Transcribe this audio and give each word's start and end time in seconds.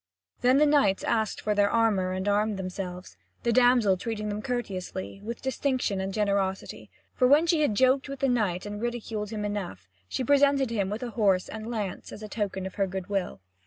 Then 0.41 0.57
the 0.57 0.65
knights 0.65 1.03
asked 1.03 1.39
for 1.41 1.53
their 1.53 1.69
armour, 1.69 2.11
and 2.11 2.27
armed 2.27 2.57
themselves, 2.57 3.17
the 3.43 3.53
damsel 3.53 3.97
treating 3.97 4.29
them 4.29 4.41
courteously, 4.41 5.21
with 5.23 5.43
distinction 5.43 6.01
and 6.01 6.11
generosity; 6.11 6.89
for 7.13 7.27
when 7.27 7.45
she 7.45 7.61
had 7.61 7.75
joked 7.75 8.09
with 8.09 8.21
the 8.21 8.27
knight 8.27 8.65
and 8.65 8.81
ridiculed 8.81 9.29
him 9.29 9.45
enough, 9.45 9.87
she 10.09 10.23
presented 10.23 10.71
him 10.71 10.89
with 10.89 11.03
a 11.03 11.11
horse 11.11 11.47
and 11.47 11.69
lance 11.69 12.11
as 12.11 12.23
a 12.23 12.27
token 12.27 12.65
of 12.65 12.73
her 12.81 12.87
goodwill. 12.87 13.41